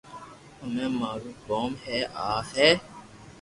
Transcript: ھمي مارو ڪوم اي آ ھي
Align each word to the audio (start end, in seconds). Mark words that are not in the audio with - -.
ھمي 0.61 0.85
مارو 0.99 1.29
ڪوم 1.47 1.71
اي 1.89 1.97
آ 2.27 2.29
ھي 2.51 2.69